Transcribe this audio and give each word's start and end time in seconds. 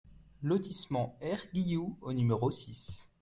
Lotissement 0.41 1.15
R 1.21 1.37
Guilloux 1.53 1.95
au 2.01 2.11
numéro 2.11 2.49
six 2.49 3.07